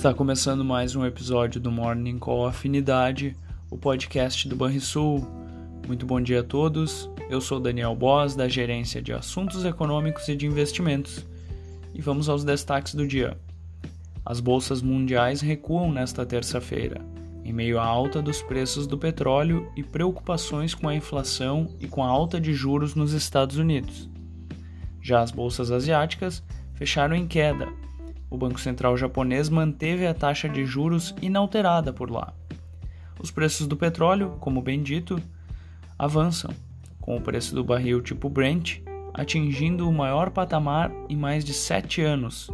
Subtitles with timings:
[0.00, 3.36] Está começando mais um episódio do Morning Call Afinidade,
[3.70, 5.28] o podcast do Banrisul.
[5.86, 7.10] Muito bom dia a todos.
[7.28, 11.26] Eu sou Daniel Boss, da Gerência de Assuntos Econômicos e de Investimentos.
[11.92, 13.36] E vamos aos destaques do dia.
[14.24, 17.04] As bolsas mundiais recuam nesta terça-feira,
[17.44, 22.02] em meio à alta dos preços do petróleo e preocupações com a inflação e com
[22.02, 24.08] a alta de juros nos Estados Unidos.
[25.02, 26.42] Já as bolsas asiáticas
[26.72, 27.68] fecharam em queda,
[28.30, 32.32] o Banco Central japonês manteve a taxa de juros inalterada por lá.
[33.20, 35.20] Os preços do petróleo, como bem dito,
[35.98, 36.50] avançam,
[37.00, 38.80] com o preço do barril tipo Brent
[39.12, 42.48] atingindo o maior patamar em mais de sete anos.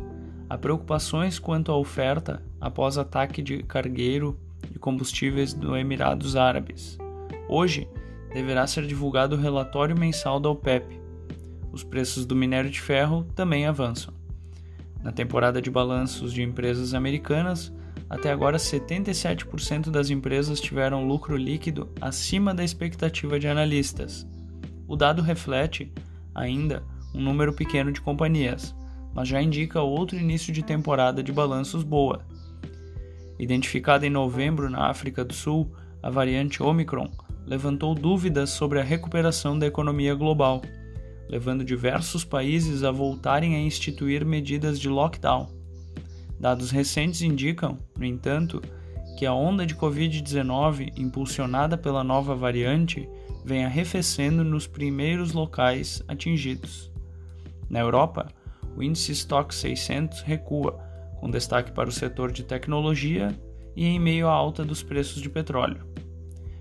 [0.48, 4.38] Há preocupações quanto à oferta após ataque de cargueiro
[4.70, 6.98] de combustíveis do Emirados Árabes.
[7.48, 7.88] Hoje
[8.32, 11.00] deverá ser divulgado o relatório mensal da OPEP.
[11.72, 14.15] Os preços do minério de ferro também avançam.
[15.06, 17.72] Na temporada de balanços de empresas americanas,
[18.10, 24.26] até agora 77% das empresas tiveram lucro líquido acima da expectativa de analistas.
[24.84, 25.92] O dado reflete,
[26.34, 26.82] ainda,
[27.14, 28.74] um número pequeno de companhias,
[29.14, 32.26] mas já indica outro início de temporada de balanços boa.
[33.38, 37.08] Identificada em novembro na África do Sul, a variante Omicron
[37.46, 40.62] levantou dúvidas sobre a recuperação da economia global
[41.28, 45.48] levando diversos países a voltarem a instituir medidas de lockdown.
[46.38, 48.62] Dados recentes indicam, no entanto,
[49.18, 53.08] que a onda de Covid-19 impulsionada pela nova variante
[53.44, 56.92] vem arrefecendo nos primeiros locais atingidos.
[57.68, 58.28] Na Europa,
[58.76, 60.78] o índice Stock 600 recua,
[61.18, 63.34] com destaque para o setor de tecnologia
[63.74, 65.86] e em meio à alta dos preços de petróleo.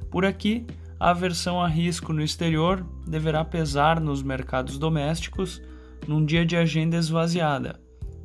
[0.09, 0.66] Por aqui,
[1.06, 5.62] a aversão a risco no exterior deverá pesar nos mercados domésticos
[6.08, 7.80] num dia de agenda esvaziada.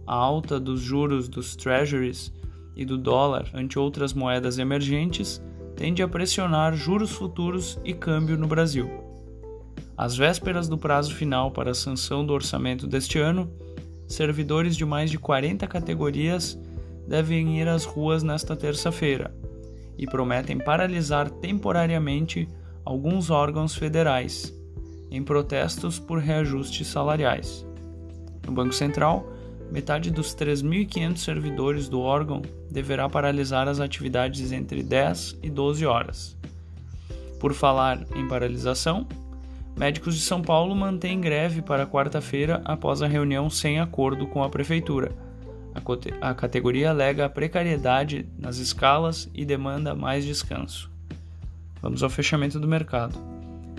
[0.06, 2.32] A alta dos juros dos treasuries
[2.74, 5.42] e do dólar ante outras moedas emergentes
[5.76, 8.88] tende a pressionar juros futuros e câmbio no Brasil.
[9.94, 13.52] Às vésperas do prazo final para a sanção do orçamento deste ano,
[14.08, 16.58] servidores de mais de 40 categorias
[17.06, 19.34] devem ir às ruas nesta terça-feira
[19.98, 22.48] e prometem paralisar temporariamente
[22.90, 24.52] alguns órgãos federais,
[25.12, 27.64] em protestos por reajustes salariais.
[28.44, 29.24] No Banco Central,
[29.70, 36.36] metade dos 3.500 servidores do órgão deverá paralisar as atividades entre 10 e 12 horas.
[37.38, 39.06] Por falar em paralisação,
[39.78, 44.50] médicos de São Paulo mantêm greve para quarta-feira após a reunião sem acordo com a
[44.50, 45.12] prefeitura.
[46.20, 50.90] A, categoria alega a precariedade nas escalas e demanda mais descanso.
[51.82, 53.18] Vamos ao fechamento do mercado.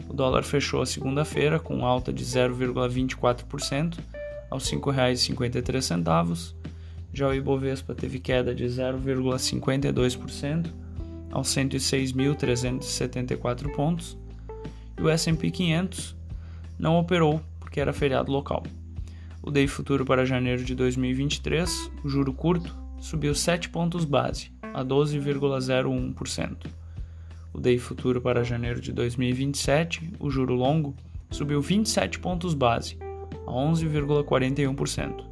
[0.09, 3.99] O dólar fechou a segunda-feira com alta de 0,24%
[4.49, 6.55] aos R$ 5,53.
[7.13, 10.67] Já o Ibovespa teve queda de 0,52%
[11.31, 14.17] aos 106.374 pontos.
[14.97, 16.15] E o S&P 500
[16.77, 18.63] não operou porque era feriado local.
[19.41, 24.83] O DEI futuro para janeiro de 2023, o juro curto, subiu 7 pontos base, a
[24.83, 26.80] 12,01%.
[27.53, 30.95] O DEI futuro para janeiro de 2027, o juro longo,
[31.29, 32.97] subiu 27 pontos base,
[33.45, 35.25] a 11,41%.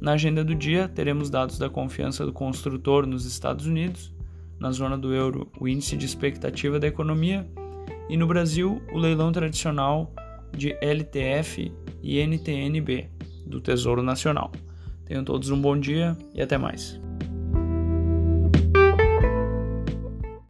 [0.00, 4.14] Na agenda do dia, teremos dados da confiança do construtor nos Estados Unidos,
[4.58, 7.48] na zona do euro, o índice de expectativa da economia,
[8.08, 10.12] e no Brasil, o leilão tradicional
[10.56, 11.72] de LTF
[12.02, 13.08] e NTNB,
[13.46, 14.50] do Tesouro Nacional.
[15.04, 17.00] Tenham todos um bom dia e até mais.